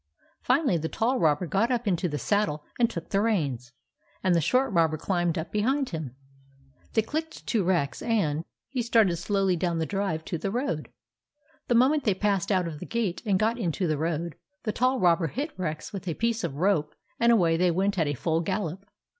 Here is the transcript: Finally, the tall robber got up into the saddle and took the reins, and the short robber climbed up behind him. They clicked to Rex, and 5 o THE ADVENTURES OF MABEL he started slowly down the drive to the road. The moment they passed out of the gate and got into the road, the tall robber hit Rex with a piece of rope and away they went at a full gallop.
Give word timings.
Finally, 0.41 0.77
the 0.79 0.89
tall 0.89 1.19
robber 1.19 1.45
got 1.45 1.69
up 1.69 1.87
into 1.87 2.09
the 2.09 2.17
saddle 2.17 2.65
and 2.79 2.89
took 2.89 3.09
the 3.11 3.21
reins, 3.21 3.71
and 4.23 4.33
the 4.33 4.41
short 4.41 4.73
robber 4.73 4.97
climbed 4.97 5.37
up 5.37 5.51
behind 5.51 5.89
him. 5.89 6.15
They 6.93 7.03
clicked 7.03 7.45
to 7.45 7.63
Rex, 7.63 8.01
and 8.01 8.09
5 8.09 8.09
o 8.09 8.09
THE 8.09 8.19
ADVENTURES 8.19 8.31
OF 8.31 8.39
MABEL 8.39 8.45
he 8.69 8.81
started 8.81 9.15
slowly 9.17 9.55
down 9.55 9.77
the 9.77 9.85
drive 9.85 10.25
to 10.25 10.39
the 10.39 10.49
road. 10.49 10.89
The 11.67 11.75
moment 11.75 12.05
they 12.05 12.15
passed 12.15 12.51
out 12.51 12.65
of 12.67 12.79
the 12.79 12.87
gate 12.87 13.21
and 13.27 13.37
got 13.37 13.59
into 13.59 13.85
the 13.85 13.99
road, 13.99 14.33
the 14.63 14.71
tall 14.71 14.99
robber 14.99 15.27
hit 15.27 15.51
Rex 15.55 15.93
with 15.93 16.07
a 16.07 16.15
piece 16.15 16.43
of 16.43 16.55
rope 16.55 16.95
and 17.19 17.31
away 17.31 17.55
they 17.55 17.69
went 17.69 17.99
at 17.99 18.07
a 18.07 18.15
full 18.15 18.41
gallop. 18.41 18.83